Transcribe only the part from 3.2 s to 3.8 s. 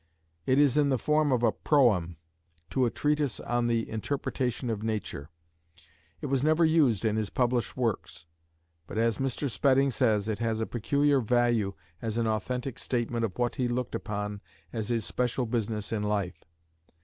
on